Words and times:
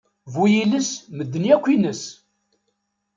Bu-yiles 0.33 0.89
medden 1.17 1.43
yakk 1.49 1.65
ines! 1.75 2.01